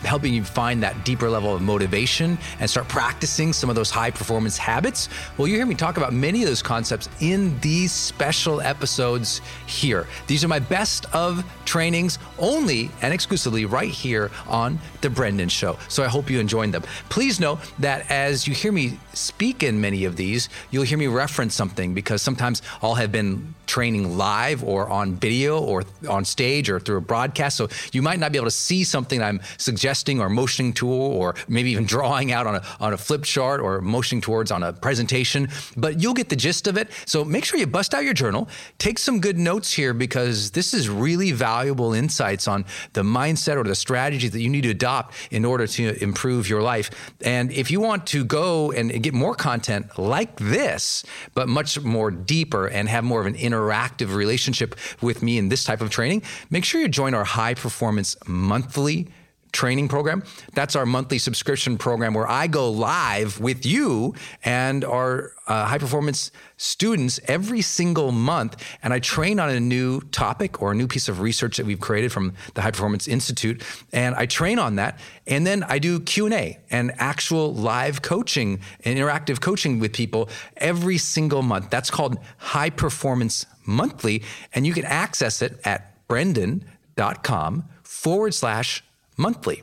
[0.00, 4.10] helping you find that deeper level of motivation and start practicing some of those high
[4.10, 5.08] performance habits.
[5.36, 10.06] Well, you hear me talk about many of those concepts in these special episodes here.
[10.26, 15.78] These are my best of trainings only and exclusively right here on The Brendon Show.
[15.88, 16.82] So I hope you enjoyed them.
[17.08, 21.06] Please know that as you hear me speak in many of these, you'll hear me
[21.06, 26.70] reference something because sometimes I'll have been training live or on video or on stage
[26.70, 27.56] or through a broadcast.
[27.56, 29.85] So you might not be able to see something I'm suggesting
[30.20, 33.80] or motioning to, or maybe even drawing out on a, on a flip chart or
[33.80, 36.90] motioning towards on a presentation, but you'll get the gist of it.
[37.06, 38.48] So make sure you bust out your journal,
[38.78, 43.64] take some good notes here because this is really valuable insights on the mindset or
[43.64, 46.90] the strategy that you need to adopt in order to improve your life.
[47.22, 51.04] And if you want to go and get more content like this,
[51.34, 55.64] but much more deeper and have more of an interactive relationship with me in this
[55.64, 59.08] type of training, make sure you join our high performance monthly
[59.56, 60.22] training program.
[60.52, 64.14] That's our monthly subscription program where I go live with you
[64.44, 70.02] and our uh, high performance students every single month and I train on a new
[70.10, 73.62] topic or a new piece of research that we've created from the High Performance Institute
[73.92, 78.98] and I train on that and then I do Q&A and actual live coaching and
[78.98, 81.70] interactive coaching with people every single month.
[81.70, 84.22] That's called High Performance Monthly
[84.52, 88.82] and you can access it at brendon.com forward slash
[89.16, 89.62] monthly.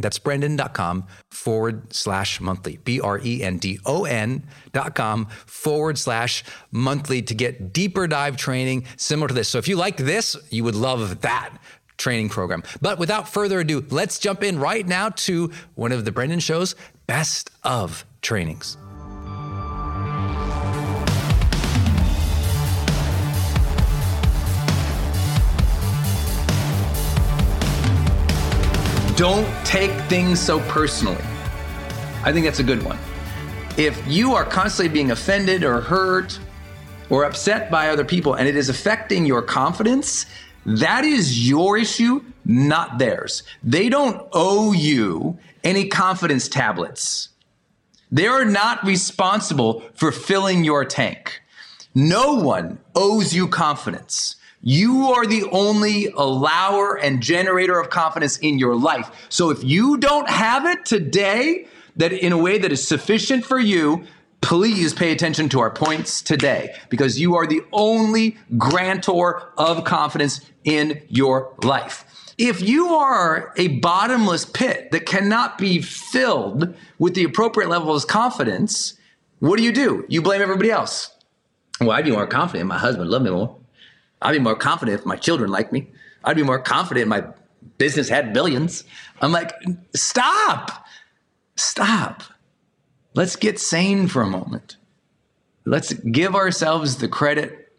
[0.00, 2.76] That's brendon.com forward slash monthly.
[2.76, 8.06] B R E N D O N dot com forward slash monthly to get deeper
[8.06, 9.48] dive training similar to this.
[9.48, 11.50] So if you like this, you would love that
[11.96, 12.62] training program.
[12.80, 16.76] But without further ado, let's jump in right now to one of the Brendon Show's
[17.06, 18.78] best of trainings.
[29.18, 31.20] Don't take things so personally.
[32.22, 32.96] I think that's a good one.
[33.76, 36.38] If you are constantly being offended or hurt
[37.10, 40.26] or upset by other people and it is affecting your confidence,
[40.64, 43.42] that is your issue, not theirs.
[43.64, 47.30] They don't owe you any confidence tablets.
[48.12, 51.42] They are not responsible for filling your tank.
[51.92, 54.36] No one owes you confidence.
[54.60, 59.26] You are the only allower and generator of confidence in your life.
[59.28, 63.58] So if you don't have it today, that in a way that is sufficient for
[63.58, 64.04] you,
[64.40, 70.40] please pay attention to our points today because you are the only grantor of confidence
[70.64, 72.04] in your life.
[72.38, 78.06] If you are a bottomless pit that cannot be filled with the appropriate level of
[78.06, 78.94] confidence,
[79.40, 80.04] what do you do?
[80.08, 81.10] You blame everybody else.
[81.80, 82.68] Well, I'd be more confident.
[82.68, 83.56] My husband loved me more.
[84.20, 85.88] I'd be more confident if my children liked me.
[86.24, 87.24] I'd be more confident if my
[87.78, 88.84] business had billions.
[89.20, 89.52] I'm like,
[89.94, 90.86] stop,
[91.56, 92.22] stop.
[93.14, 94.76] Let's get sane for a moment.
[95.64, 97.72] Let's give ourselves the credit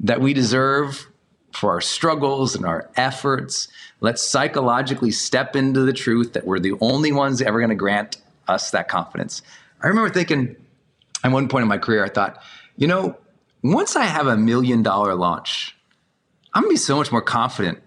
[0.00, 1.06] that we deserve
[1.52, 3.68] for our struggles and our efforts.
[4.00, 8.18] Let's psychologically step into the truth that we're the only ones ever going to grant
[8.46, 9.42] us that confidence.
[9.82, 10.56] I remember thinking
[11.24, 12.42] at one point in my career, I thought,
[12.76, 13.16] you know,
[13.72, 15.76] once I have a million dollar launch,
[16.52, 17.78] I'm gonna be so much more confident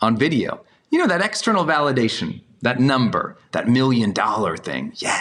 [0.00, 0.64] on video.
[0.90, 4.92] You know, that external validation, that number, that million dollar thing.
[4.96, 5.20] Yeah,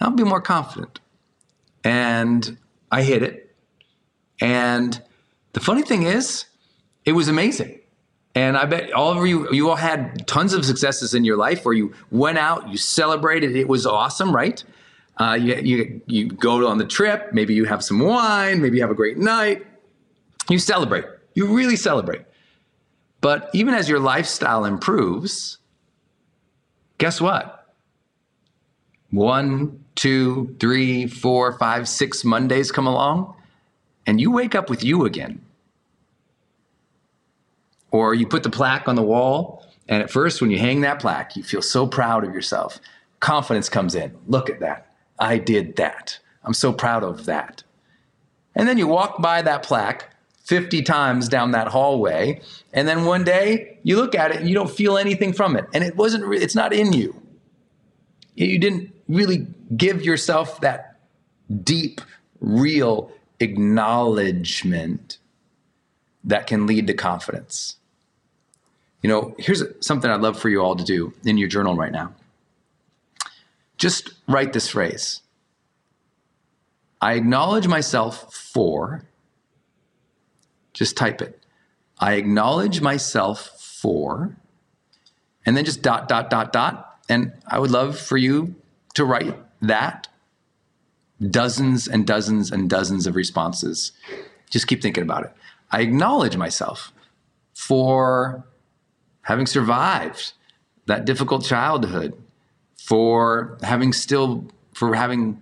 [0.00, 1.00] I'll be more confident.
[1.82, 2.56] And
[2.90, 3.54] I hit it.
[4.40, 5.00] And
[5.52, 6.46] the funny thing is,
[7.04, 7.80] it was amazing.
[8.34, 11.64] And I bet all of you, you all had tons of successes in your life
[11.64, 14.64] where you went out, you celebrated, it was awesome, right?
[15.16, 18.82] Uh, you, you, you go on the trip, maybe you have some wine, maybe you
[18.82, 19.64] have a great night.
[20.48, 22.22] You celebrate, you really celebrate.
[23.20, 25.58] But even as your lifestyle improves,
[26.98, 27.72] guess what?
[29.10, 33.34] One, two, three, four, five, six Mondays come along,
[34.06, 35.40] and you wake up with you again.
[37.92, 40.98] Or you put the plaque on the wall, and at first, when you hang that
[40.98, 42.80] plaque, you feel so proud of yourself.
[43.20, 44.14] Confidence comes in.
[44.26, 44.83] Look at that.
[45.18, 46.18] I did that.
[46.42, 47.62] I'm so proud of that.
[48.54, 50.10] And then you walk by that plaque
[50.44, 52.40] 50 times down that hallway.
[52.72, 55.66] And then one day you look at it and you don't feel anything from it.
[55.72, 57.20] And it wasn't, re- it's not in you.
[58.34, 61.00] You didn't really give yourself that
[61.62, 62.00] deep,
[62.40, 65.18] real acknowledgement
[66.24, 67.76] that can lead to confidence.
[69.02, 71.92] You know, here's something I'd love for you all to do in your journal right
[71.92, 72.14] now.
[73.76, 75.20] Just write this phrase
[77.00, 79.04] I acknowledge myself for,
[80.72, 81.40] just type it.
[81.98, 84.36] I acknowledge myself for,
[85.44, 86.98] and then just dot, dot, dot, dot.
[87.08, 88.54] And I would love for you
[88.94, 90.08] to write that
[91.20, 93.92] dozens and dozens and dozens of responses.
[94.50, 95.32] Just keep thinking about it.
[95.70, 96.92] I acknowledge myself
[97.52, 98.44] for
[99.22, 100.32] having survived
[100.86, 102.14] that difficult childhood,
[102.84, 105.40] for having still for having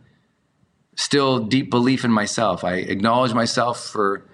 [0.94, 2.62] still deep belief in myself.
[2.62, 4.25] I acknowledge myself for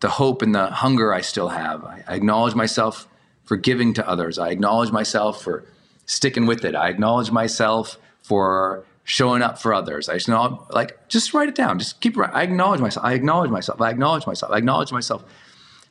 [0.00, 1.84] the hope and the hunger I still have.
[1.84, 3.08] I, acknowledge myself
[3.44, 4.38] for giving to others.
[4.38, 5.64] I acknowledge myself for
[6.04, 6.74] sticking with it.
[6.74, 10.08] I acknowledge myself for showing up for others.
[10.08, 11.78] I just know, like, just write it down.
[11.78, 12.30] Just keep it.
[12.32, 13.06] I acknowledge myself.
[13.06, 13.80] I acknowledge myself.
[13.80, 14.52] I acknowledge myself.
[14.52, 15.24] I acknowledge myself.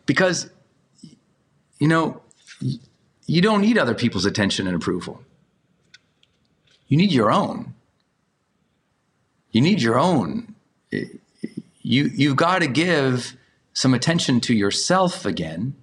[0.06, 0.50] Because,
[1.80, 2.22] you know,
[3.26, 5.24] you don't need other people's attention and approval.
[6.92, 7.74] You need your own.
[9.52, 10.56] You need your own.
[10.92, 13.38] You, you've got to give
[13.72, 15.74] some attention to yourself again.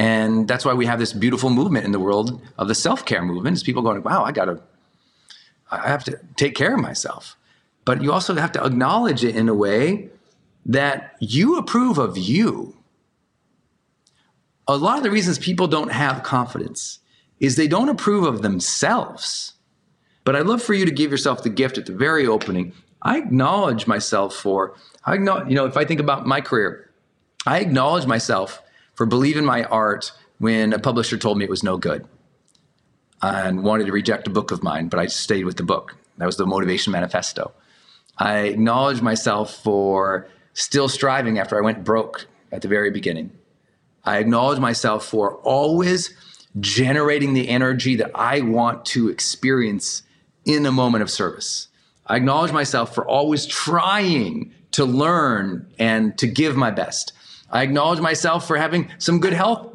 [0.00, 3.22] And that's why we have this beautiful movement in the world of the self care
[3.22, 3.58] movement.
[3.58, 4.60] Is people going, wow, I got to
[5.70, 7.36] I have to take care of myself.
[7.84, 10.08] But you also have to acknowledge it in a way
[10.66, 12.76] that you approve of you.
[14.66, 16.98] A lot of the reasons people don't have confidence
[17.38, 19.54] is they don't approve of themselves.
[20.24, 22.72] But I'd love for you to give yourself the gift at the very opening.
[23.02, 24.74] I acknowledge myself for,
[25.04, 26.90] I acknowledge, you know, if I think about my career,
[27.46, 28.62] I acknowledge myself
[28.94, 32.06] for believing my art when a publisher told me it was no good
[33.22, 35.96] and wanted to reject a book of mine, but I stayed with the book.
[36.18, 37.52] That was the Motivation Manifesto.
[38.18, 43.30] I acknowledge myself for still striving after I went broke at the very beginning.
[44.04, 46.14] I acknowledge myself for always
[46.58, 50.02] generating the energy that I want to experience
[50.44, 51.68] in a moment of service.
[52.06, 57.12] I acknowledge myself for always trying to learn and to give my best.
[57.50, 59.70] I acknowledge myself for having some good health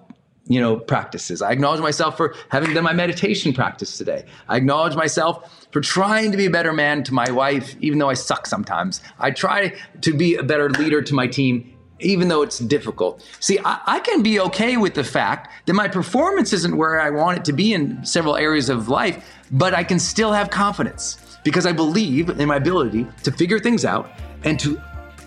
[0.48, 1.42] you know, practices.
[1.42, 4.26] I acknowledge myself for having done my meditation practice today.
[4.48, 8.10] I acknowledge myself for trying to be a better man to my wife, even though
[8.10, 9.02] I suck sometimes.
[9.18, 13.28] I try to be a better leader to my team, even though it's difficult.
[13.40, 17.10] See, I, I can be okay with the fact that my performance isn't where I
[17.10, 21.38] want it to be in several areas of life, but I can still have confidence
[21.44, 24.10] because I believe in my ability to figure things out
[24.44, 24.82] and to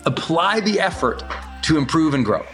[0.05, 1.23] apply the effort
[1.63, 2.45] to improve and grow.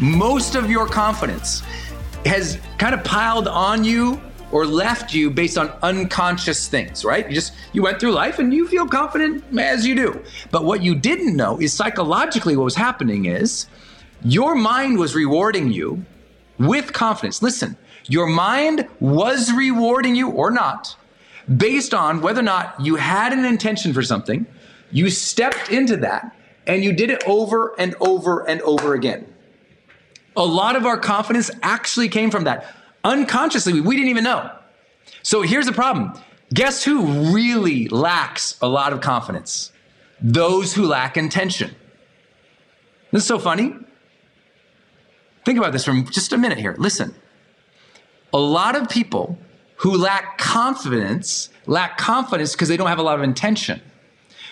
[0.00, 1.62] most of your confidence
[2.24, 4.20] has kind of piled on you
[4.52, 7.28] or left you based on unconscious things, right?
[7.28, 10.22] You just you went through life and you feel confident as you do.
[10.50, 13.66] But what you didn't know is psychologically what was happening is
[14.22, 16.04] your mind was rewarding you
[16.58, 17.42] with confidence.
[17.42, 17.76] Listen,
[18.06, 20.96] your mind was rewarding you or not
[21.56, 24.46] based on whether or not you had an intention for something,
[24.90, 29.26] you stepped into that and you did it over and over and over again.
[30.36, 32.74] A lot of our confidence actually came from that.
[33.04, 34.50] Unconsciously, we didn't even know.
[35.22, 36.12] So here's the problem
[36.52, 39.72] guess who really lacks a lot of confidence?
[40.20, 41.74] Those who lack intention.
[43.12, 43.74] This is so funny.
[45.44, 46.74] Think about this for just a minute here.
[46.78, 47.14] Listen.
[48.32, 49.38] A lot of people
[49.76, 53.80] who lack confidence lack confidence because they don't have a lot of intention.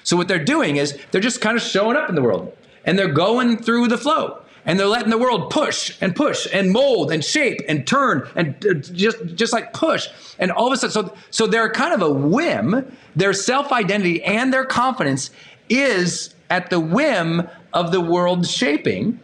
[0.05, 2.99] So what they're doing is they're just kind of showing up in the world and
[2.99, 7.11] they're going through the flow and they're letting the world push and push and mold
[7.11, 10.09] and shape and turn and uh, just just like push.
[10.39, 12.95] And all of a sudden so so they're kind of a whim.
[13.17, 15.31] Their self-identity and their confidence
[15.71, 19.19] is at the whim of the world shaping.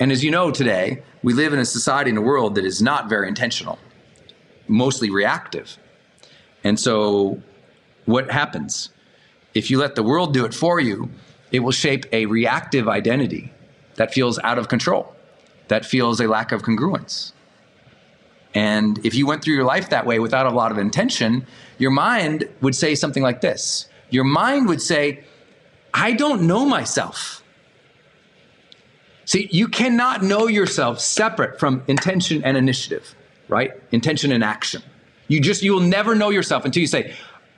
[0.00, 2.82] And as you know today we live in a society in a world that is
[2.82, 3.78] not very intentional
[4.66, 5.78] mostly reactive.
[6.64, 7.42] And so
[8.06, 8.88] what happens?
[9.52, 11.10] If you let the world do it for you
[11.52, 13.53] it will shape a reactive identity
[13.96, 15.14] that feels out of control,
[15.68, 17.32] that feels a lack of congruence.
[18.54, 21.46] And if you went through your life that way without a lot of intention,
[21.78, 25.24] your mind would say something like this Your mind would say,
[25.92, 27.42] I don't know myself.
[29.26, 33.14] See, you cannot know yourself separate from intention and initiative,
[33.48, 33.72] right?
[33.90, 34.82] Intention and action.
[35.28, 37.14] You just, you will never know yourself until you say,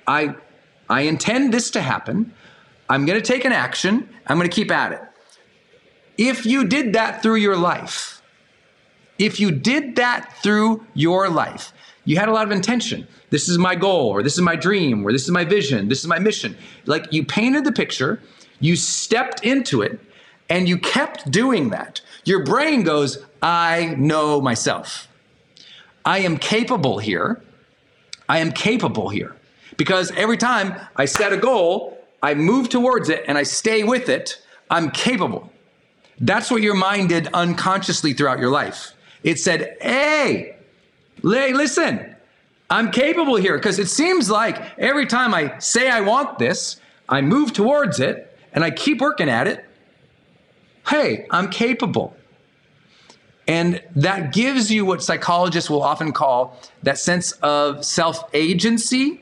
[0.07, 0.37] I,
[0.88, 2.33] I intend this to happen.
[2.88, 4.09] I'm going to take an action.
[4.28, 5.00] I'm going to keep at it.
[6.18, 8.23] If you did that through your life,
[9.18, 11.73] if you did that through your life,
[12.04, 13.06] you had a lot of intention.
[13.30, 16.00] This is my goal, or this is my dream, or this is my vision, this
[16.00, 16.56] is my mission.
[16.85, 18.20] Like you painted the picture,
[18.61, 20.00] you stepped into it,
[20.49, 22.00] and you kept doing that.
[22.25, 25.08] Your brain goes, I know myself.
[26.04, 27.42] I am capable here.
[28.28, 29.35] I am capable here.
[29.76, 34.08] Because every time I set a goal, I move towards it and I stay with
[34.08, 35.52] it, I'm capable.
[36.18, 38.92] That's what your mind did unconsciously throughout your life.
[39.23, 40.56] It said, hey,
[41.23, 42.14] lay, listen,
[42.70, 47.20] I'm capable here because it seems like every time I say I want this, I
[47.20, 49.64] move towards it and I keep working at it.
[50.88, 52.16] Hey, I'm capable.
[53.49, 59.20] And that gives you what psychologists will often call that sense of self agency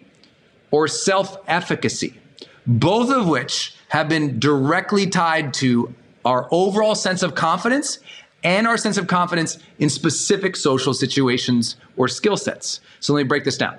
[0.71, 2.19] or self efficacy,
[2.67, 5.95] both of which have been directly tied to
[6.25, 7.99] our overall sense of confidence
[8.43, 12.81] and our sense of confidence in specific social situations or skill sets.
[13.01, 13.79] So let me break this down.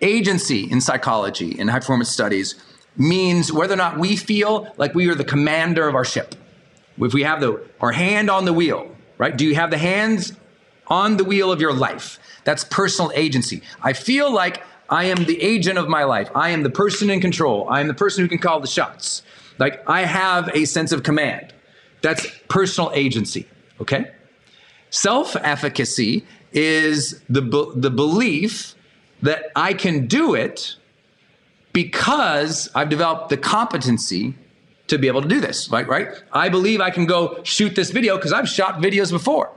[0.00, 2.56] Agency in psychology, in high performance studies,
[2.96, 6.34] means whether or not we feel like we are the commander of our ship.
[6.98, 9.36] If we have the, our hand on the wheel, right?
[9.36, 10.32] Do you have the hands
[10.88, 12.18] on the wheel of your life?
[12.44, 13.62] That's personal agency.
[13.80, 16.28] I feel like I am the agent of my life.
[16.34, 17.66] I am the person in control.
[17.68, 19.22] I am the person who can call the shots.
[19.58, 21.52] Like I have a sense of command.
[22.00, 23.46] That's personal agency,
[23.80, 24.10] okay?
[24.90, 27.40] Self efficacy is the,
[27.74, 28.74] the belief
[29.22, 30.76] that I can do it
[31.72, 34.34] because I've developed the competency
[34.88, 35.86] to be able to do this, right?
[35.88, 36.08] Right?
[36.32, 39.50] I believe I can go shoot this video because I've shot videos before.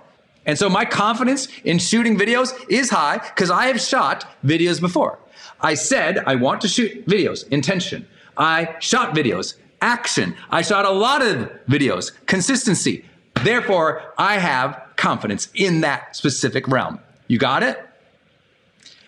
[0.46, 5.20] And so my confidence in shooting videos is high because I have shot videos before.
[5.60, 8.08] I said I want to shoot videos, intention.
[8.38, 10.36] I shot videos, action.
[10.50, 13.06] I shot a lot of videos, consistency.
[13.44, 17.00] Therefore, I have confidence in that specific realm.
[17.28, 17.80] You got it?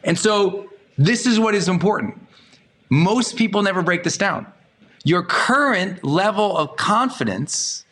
[0.03, 2.21] And so this is what is important.
[2.89, 4.45] Most people never break this down
[5.03, 7.85] your current level of confidence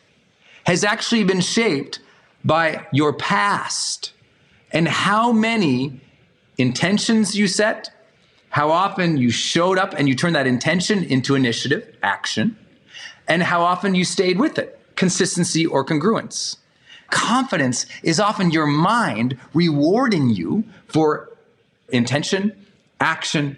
[0.64, 1.98] has actually been shaped
[2.44, 4.12] by your past
[4.70, 5.98] and how many
[6.58, 7.88] intentions you set,
[8.50, 12.54] how often you showed up and you turned that intention into initiative, action,
[13.28, 16.56] and how often you stayed with it, consistency or congruence.
[17.10, 21.30] Confidence is often your mind rewarding you for
[21.90, 22.52] intention,
[23.00, 23.56] action,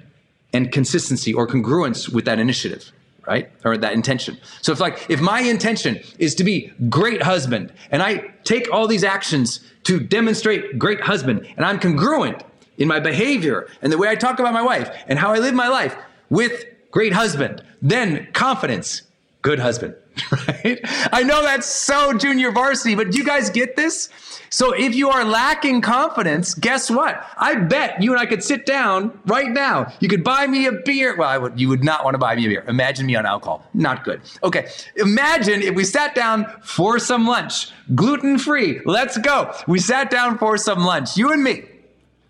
[0.53, 2.93] and consistency or congruence with that initiative
[3.29, 3.51] right?
[3.63, 4.39] Or that intention.
[4.63, 8.89] So if like if my intention is to be great husband and I take all
[8.89, 12.43] these actions to demonstrate great husband and I'm congruent
[12.79, 15.55] in my behavior and the way I talk about my wife and how I live
[15.55, 15.95] my life
[16.31, 19.03] with great husband, then confidence,
[19.43, 19.95] good husband,
[20.49, 20.81] right?
[21.13, 24.09] I know that's so junior varsity, but do you guys get this?
[24.51, 27.23] So if you are lacking confidence, guess what?
[27.37, 29.93] I bet you and I could sit down right now.
[30.01, 31.17] You could buy me a beer.
[31.17, 32.65] Well, I would, you would not want to buy me a beer.
[32.67, 33.65] Imagine me on alcohol.
[33.75, 34.23] Not good.
[34.43, 34.69] Okay.
[34.97, 38.81] Imagine if we sat down for some lunch, gluten free.
[38.85, 39.55] Let's go.
[39.67, 41.65] We sat down for some lunch, you and me.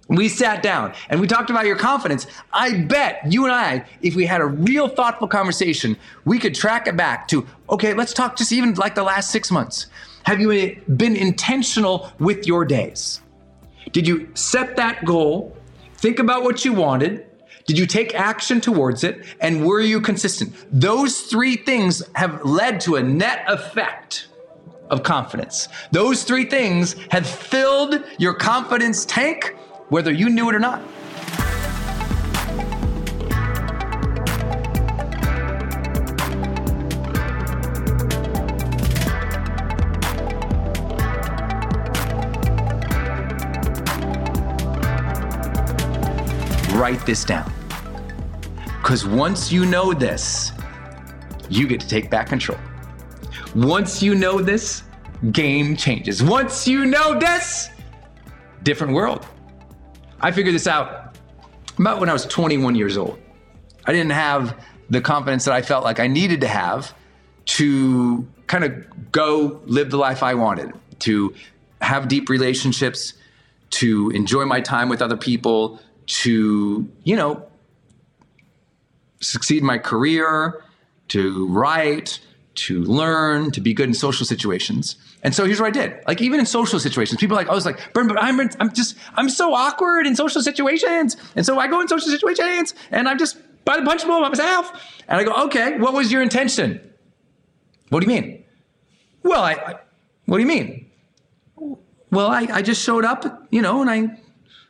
[0.09, 2.27] We sat down and we talked about your confidence.
[2.53, 6.87] I bet you and I, if we had a real thoughtful conversation, we could track
[6.87, 9.87] it back to, okay, let's talk just even like the last six months.
[10.23, 13.21] Have you been intentional with your days?
[13.93, 15.57] Did you set that goal?
[15.97, 17.27] Think about what you wanted.
[17.67, 19.27] Did you take action towards it?
[19.41, 20.55] And were you consistent?
[20.73, 24.29] Those three things have led to a net effect
[24.89, 25.69] of confidence.
[25.93, 29.55] Those three things have filled your confidence tank,
[29.89, 30.83] whether you knew it or not.
[46.79, 47.53] write this down.
[48.81, 50.53] Because once you know this,
[51.51, 52.59] you get to take back control.
[53.55, 54.85] Once you know this,
[55.33, 56.23] game changes.
[56.23, 57.69] Once you know this,
[58.63, 59.27] different world.
[60.21, 61.17] I figured this out
[61.79, 63.19] about when I was 21 years old.
[63.87, 64.59] I didn't have
[64.91, 66.95] the confidence that I felt like I needed to have
[67.47, 71.35] to kind of go live the life I wanted, to
[71.81, 73.15] have deep relationships,
[73.71, 77.47] to enjoy my time with other people, to, you know,
[79.21, 80.63] succeed in my career,
[81.09, 82.21] to write,
[82.55, 84.97] to learn, to be good in social situations.
[85.23, 86.01] And so here's what I did.
[86.07, 88.73] Like even in social situations, people are like, I was like, Burn, but I'm, I'm
[88.73, 91.17] just, I'm so awkward in social situations.
[91.35, 94.29] And so I go in social situations and I'm just by the punch bowl by
[94.29, 94.73] myself.
[95.09, 96.81] And I go, okay, what was your intention?
[97.89, 98.45] What do you mean?
[99.23, 99.75] Well, I, I
[100.27, 100.91] what do you mean?
[102.11, 104.19] Well, I, I just showed up, you know, and I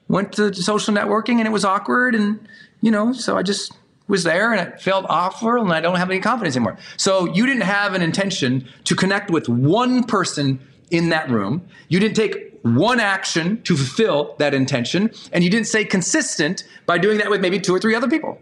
[0.09, 2.49] went to social networking and it was awkward and
[2.81, 3.73] you know so i just
[4.09, 6.79] was there and it felt awful and i don't have any confidence anymore.
[6.97, 11.69] So you didn't have an intention to connect with one person in that room.
[11.89, 16.99] You didn't take one action to fulfill that intention and you didn't stay consistent by
[16.99, 18.41] doing that with maybe two or three other people.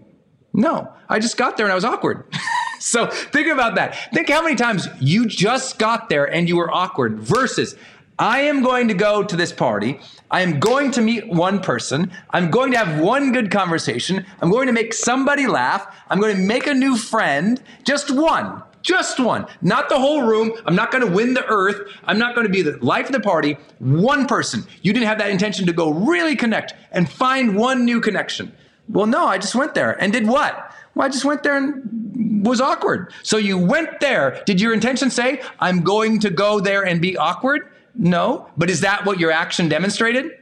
[0.55, 2.25] No i just got there and i was awkward.
[2.79, 4.13] So think about that.
[4.13, 7.75] Think how many times you just got there and you were awkward versus
[8.19, 10.01] I am going to go to this party.
[10.31, 12.11] I am going to meet one person.
[12.31, 14.25] I'm going to have one good conversation.
[14.41, 15.87] I'm going to make somebody laugh.
[16.09, 17.63] I'm going to make a new friend.
[17.85, 18.63] Just one.
[18.81, 19.47] Just one.
[19.61, 20.53] Not the whole room.
[20.65, 21.93] I'm not going to win the earth.
[22.05, 23.59] I'm not going to be the life of the party.
[23.81, 24.65] One person.
[24.81, 28.51] You didn't have that intention to go really connect and find one new connection.
[28.89, 30.73] Well, no, I just went there and did what?
[30.95, 33.13] Well, I just went there and was awkward.
[33.23, 34.43] So you went there.
[34.47, 37.73] Did your intention say, I'm going to go there and be awkward?
[37.97, 38.49] No.
[38.57, 40.33] But is that what your action demonstrated?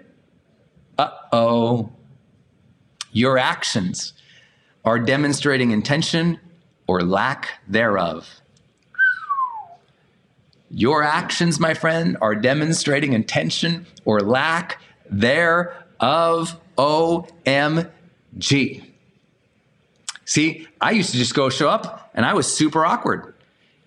[0.99, 1.93] Uh oh.
[3.13, 4.13] Your actions
[4.85, 6.39] are demonstrating intention
[6.87, 8.29] or lack thereof.
[10.71, 16.61] Your actions, my friend, are demonstrating intention or lack thereof.
[16.77, 17.91] OMG.
[20.25, 23.34] See, I used to just go show up and I was super awkward.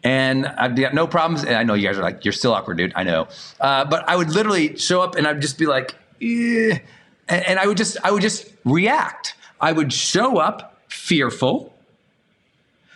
[0.07, 1.43] And I've got no problems.
[1.43, 2.93] And I know you guys are like, you're still awkward, dude.
[2.95, 3.27] I know.
[3.59, 6.79] Uh, but I would literally show up and I'd just be like, eh.
[7.27, 9.35] and, and I would just, I would just react.
[9.59, 11.73] I would show up fearful.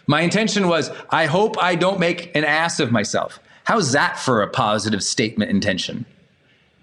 [0.07, 3.41] My intention was, I hope I don't make an ass of myself.
[3.65, 6.05] How's that for a positive statement intention?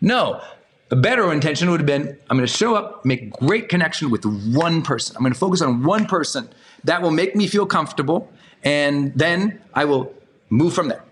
[0.03, 0.43] No,
[0.91, 4.27] a better intention would have been I'm going to show up, make great connection with
[4.27, 5.17] one person.
[5.17, 6.51] I'm going to focus on one person
[6.85, 8.31] that will make me feel comfortable,
[8.63, 10.13] and then I will
[10.51, 11.03] move from there.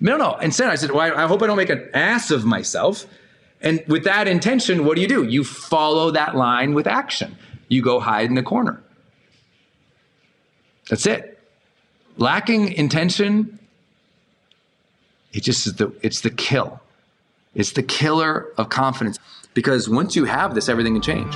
[0.00, 0.34] No, no.
[0.36, 3.06] Instead, I said, well, I hope I don't make an ass of myself.
[3.62, 5.24] And with that intention, what do you do?
[5.24, 7.36] You follow that line with action.
[7.68, 8.82] You go hide in the corner.
[10.88, 11.38] That's it.
[12.18, 13.58] Lacking intention,
[15.32, 16.80] it just is the it's the kill.
[17.54, 19.18] It's the killer of confidence
[19.54, 21.34] because once you have this, everything can change.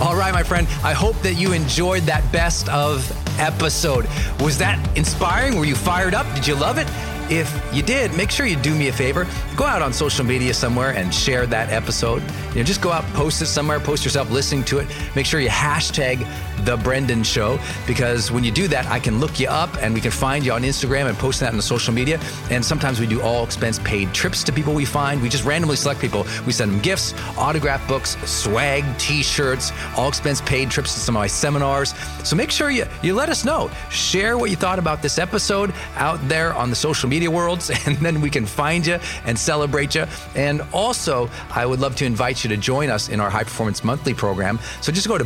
[0.00, 0.66] All right, my friend.
[0.82, 4.06] I hope that you enjoyed that best of episode.
[4.40, 5.56] Was that inspiring?
[5.56, 6.26] Were you fired up?
[6.34, 6.88] Did you love it?
[7.30, 9.26] If you did, make sure you do me a favor.
[9.56, 12.22] Go out on social media somewhere and share that episode.
[12.50, 14.88] You know, just go out, post it somewhere, post yourself listening to it.
[15.16, 16.26] Make sure you hashtag
[16.64, 20.00] the Brendon Show because when you do that, I can look you up and we
[20.00, 22.20] can find you on Instagram and post that on the social media.
[22.50, 25.20] And sometimes we do all expense paid trips to people we find.
[25.20, 26.26] We just randomly select people.
[26.46, 31.20] We send them gifts, autograph books, swag, t-shirts, all expense paid trips to some of
[31.20, 31.94] my seminars.
[32.24, 33.70] So make sure you you let us know.
[33.90, 37.96] Share what you thought about this episode out there on the social media worlds, and
[37.98, 40.06] then we can find you and celebrate you.
[40.34, 43.84] And also, I would love to invite you to join us in our High Performance
[43.84, 44.58] Monthly program.
[44.80, 45.24] So just go to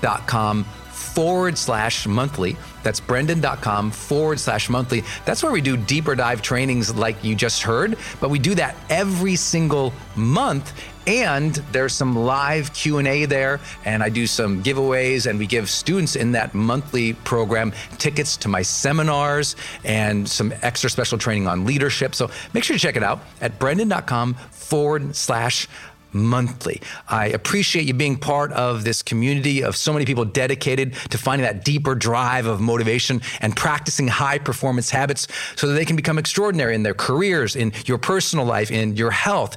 [0.00, 2.56] brendon.com forward slash monthly.
[2.82, 5.02] That's brendon.com forward slash monthly.
[5.24, 8.76] That's where we do deeper dive trainings like you just heard, but we do that
[8.90, 10.72] every single month
[11.06, 16.16] and there's some live q&a there and i do some giveaways and we give students
[16.16, 19.54] in that monthly program tickets to my seminars
[19.84, 23.56] and some extra special training on leadership so make sure to check it out at
[23.60, 25.68] brendon.com forward slash
[26.12, 26.80] monthly.
[27.08, 31.44] I appreciate you being part of this community of so many people dedicated to finding
[31.44, 36.18] that deeper drive of motivation and practicing high performance habits so that they can become
[36.18, 39.56] extraordinary in their careers, in your personal life, in your health.